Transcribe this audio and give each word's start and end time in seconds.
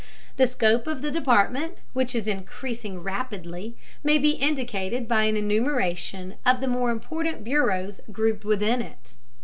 The 0.37 0.47
scope 0.47 0.87
of 0.87 1.03
the 1.03 1.11
Department, 1.11 1.73
which 1.93 2.15
is 2.15 2.27
increasing 2.27 3.03
rapidly, 3.03 3.77
may 4.03 4.17
be 4.17 4.31
indicated 4.31 5.07
by 5.07 5.25
an 5.25 5.37
enumeration 5.37 6.37
of 6.43 6.59
the 6.59 6.65
more 6.67 6.89
important 6.89 7.43
bureaus 7.43 8.01
grouped 8.11 8.43
within 8.43 8.81
it. 8.81 9.13